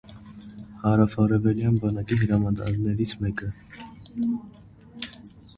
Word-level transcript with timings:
Հարավարևելյան 0.85 1.77
բանակի 1.83 2.19
հրամանատարներից 2.23 3.13
մեկը։ 3.23 3.51